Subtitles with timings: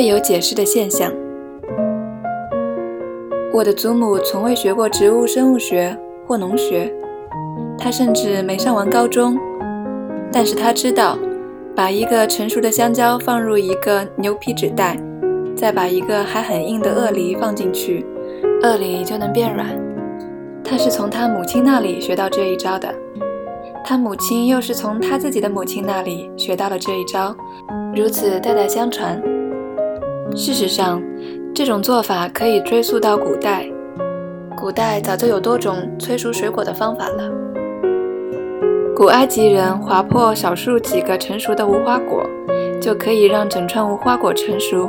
[0.00, 1.12] 未有解释的现象。
[3.52, 5.94] 我的祖母从未学过植物生物学
[6.26, 6.90] 或农学，
[7.76, 9.36] 她甚至没上完高中。
[10.32, 11.18] 但是她知道，
[11.76, 14.96] 把一个成熟的香蕉放入一个牛皮纸袋，
[15.54, 18.06] 再把一个还很硬的鳄梨放进去，
[18.62, 19.68] 鳄梨就能变软。
[20.64, 22.88] 她是从她母亲那里学到这一招的，
[23.84, 27.36] 她母亲又是从她自己的母亲那里学到了这一招，
[27.94, 29.22] 如此代代相传。
[30.36, 31.02] 事实上，
[31.54, 33.66] 这种做法可以追溯到古代，
[34.56, 37.30] 古代早就有多种催熟水果的方法了。
[38.96, 42.24] 古埃及人划破少数几个成熟的无花果，
[42.80, 44.88] 就可以让整串无花果成熟。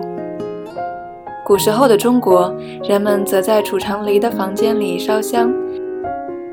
[1.45, 2.53] 古时候的中国
[2.83, 5.53] 人们则在储藏梨的房间里烧香，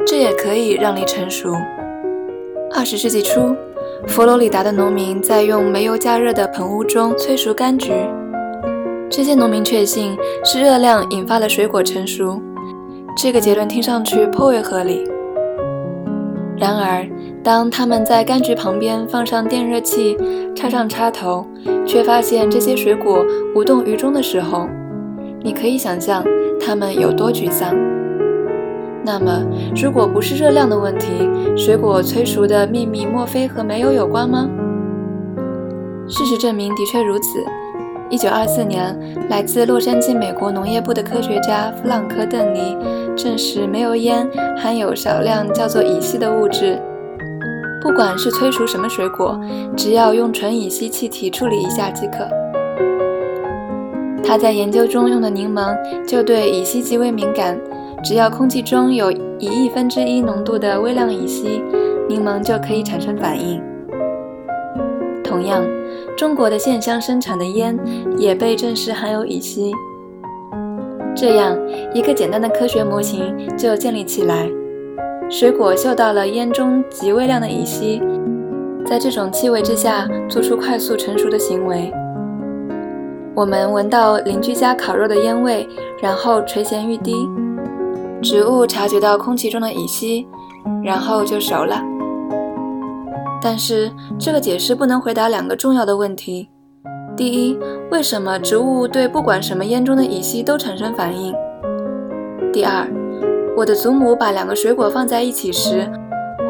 [0.07, 1.55] 这也可以让梨成熟。
[2.75, 3.55] 二十世纪初，
[4.07, 7.93] 佛罗里达的农民在用煤油加热的棚屋中催熟柑橘。
[9.11, 12.41] 这些农民确信是热量引发了水果成熟，
[13.17, 15.03] 这个结论听上去颇为合理。
[16.59, 17.09] 然而，
[17.43, 20.17] 当他们在柑橘旁边放上电热器，
[20.55, 21.47] 插上插头，
[21.87, 24.69] 却发现这些水果无动于衷的时候，
[25.43, 26.23] 你可以想象
[26.61, 27.75] 他们有多沮丧。
[29.05, 29.43] 那么，
[29.75, 31.07] 如果不是热量的问题，
[31.57, 34.49] 水果催熟的秘密莫非和煤油有关吗？
[36.07, 37.39] 事实证明，的确如此。
[38.11, 38.97] 一九二四年，
[39.29, 42.75] 来自洛杉矶美国农业部的科学家弗朗科·邓尼
[43.15, 46.81] 证实，煤油烟含有少量叫做乙烯的物质。
[47.83, 49.39] 不管是催熟什么水果，
[49.77, 52.27] 只要用纯乙烯气体处理一下即可。
[54.25, 57.61] 他在研究中用的柠檬就对乙烯极为敏感，
[58.03, 61.63] 只要空气中有一亿分之一浓度的微量乙烯，
[62.09, 63.63] 柠檬就可以产生反应。
[65.29, 65.63] 同样。
[66.17, 67.79] 中国的线香生产的烟
[68.17, 69.73] 也被证实含有乙烯，
[71.15, 71.57] 这样
[71.93, 74.49] 一个简单的科学模型就建立起来。
[75.31, 78.03] 水果嗅到了烟中极微量的乙烯，
[78.87, 81.93] 在这种气味之下做出快速成熟的行为。
[83.35, 85.69] 我们闻到邻居家烤肉的烟味，
[86.03, 87.29] 然后垂涎欲滴。
[88.21, 90.27] 植物察觉到空气中的乙烯，
[90.83, 91.81] 然后就熟了。
[93.41, 96.49] 但是这个解释不能回答两个重要的问题：
[97.17, 97.59] 第一，
[97.91, 101.33] 为什么植物对不管什么烟中的乙烯都产生反应？
[102.53, 102.87] 第二，
[103.57, 105.89] 我的祖母把两个水果放在一起时，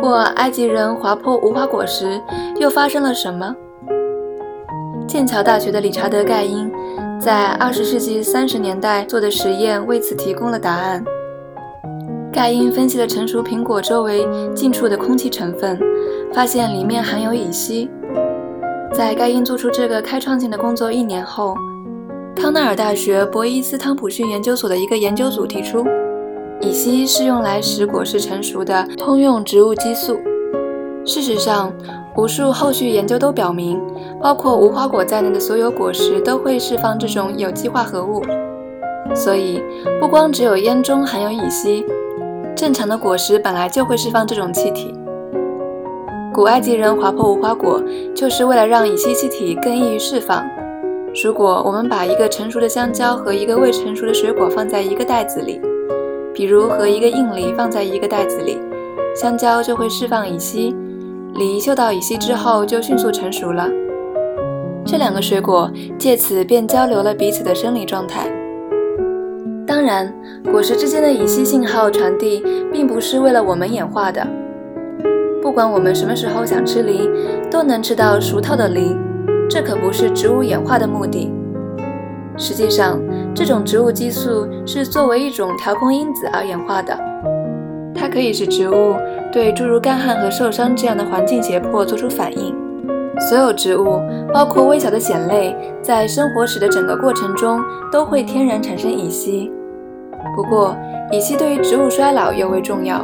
[0.00, 2.20] 或埃及人划破无花果时，
[2.58, 3.54] 又发生了什么？
[5.06, 6.70] 剑桥大学的理查德·盖因
[7.18, 11.04] 在二十世纪三十年代做的实验为此提供了答案。
[12.30, 15.78] 盖因分析了成熟苹果周围近处的空气成分。
[16.34, 17.90] 发现里面含有乙烯。
[18.92, 21.54] 在盖因做出这个开创性的工作一年后，
[22.34, 25.84] 康奈尔大学博伊斯汤普逊研究所的一个研究组提出，
[26.60, 30.18] 乙烯是用来使果实成熟的通用植物激素。
[31.04, 31.72] 事实上，
[32.16, 33.80] 无数后续研究都表明，
[34.20, 38.22] 包括无花果在内的所有果实都会释放这种有机化合物。
[39.14, 39.62] 所以，
[40.00, 41.84] 不光只有烟中含有乙烯，
[42.54, 44.94] 正常的果实本来就会释放这种气体。
[46.38, 47.82] 古埃及人划破无花果，
[48.14, 50.48] 就是为了让乙烯气体更易于释放。
[51.24, 55.60] 如果我们把一个成熟的香蕉和一个未成熟的水果放在一个袋子里，
[56.32, 58.56] 比如和一个硬梨放在一个袋子里，
[59.16, 60.76] 香蕉就会释放乙烯，
[61.34, 63.68] 梨嗅到乙烯之后就迅速成熟了。
[64.86, 65.68] 这两个水果
[65.98, 68.30] 借此便交流了彼此的生理状态。
[69.66, 70.14] 当然，
[70.52, 74.24] 果实之间的乙烯信号传递并不是为了我们演化的。
[75.48, 77.08] 不管我们什么时候想吃梨，
[77.50, 78.94] 都能吃到熟透的梨。
[79.48, 81.32] 这可不是植物演化的目的。
[82.36, 83.00] 实际上，
[83.34, 86.94] 这种植物激素是作为一种调控因子而演化的。
[87.94, 88.94] 它可以使植物
[89.32, 92.54] 对诸如干旱和受伤这样的环境胁迫做出反应。
[93.30, 94.02] 所有植物，
[94.34, 97.58] 包括微小的藓类，在生活史的整个过程中
[97.90, 99.50] 都会天然产生乙烯。
[100.36, 100.76] 不过，
[101.10, 103.02] 乙烯对于植物衰老尤为重要。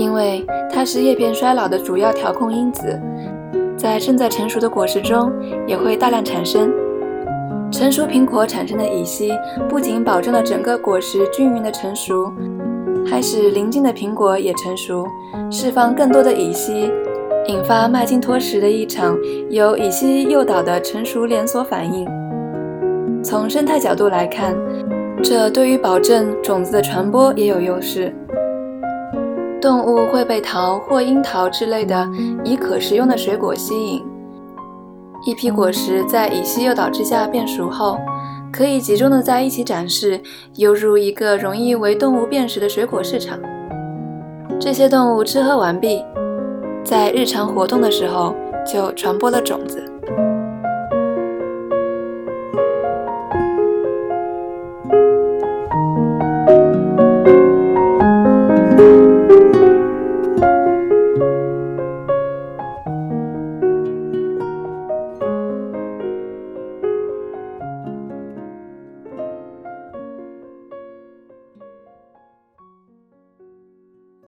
[0.00, 0.42] 因为
[0.72, 2.98] 它是叶片衰老的主要调控因子，
[3.76, 5.30] 在正在成熟的果实中
[5.66, 6.72] 也会大量产生。
[7.70, 9.30] 成熟苹果产生的乙烯
[9.68, 12.32] 不仅保证了整个果实均匀的成熟，
[13.06, 15.04] 还使邻近的苹果也成熟，
[15.50, 16.90] 释放更多的乙烯，
[17.48, 19.18] 引发麦金托什的一场
[19.50, 22.08] 由乙烯诱导的成熟连锁反应。
[23.22, 24.56] 从生态角度来看，
[25.22, 28.10] 这对于保证种子的传播也有优势。
[29.60, 32.08] 动物会被桃或樱桃之类的
[32.44, 34.02] 以可食用的水果吸引，
[35.26, 37.98] 一批果实在乙烯诱导之下变熟后，
[38.50, 40.20] 可以集中的在一起展示，
[40.56, 43.38] 犹如一个容易为动物辨识的水果市场。
[44.58, 46.02] 这些动物吃喝完毕，
[46.82, 48.34] 在日常活动的时候
[48.66, 49.89] 就传播了种子。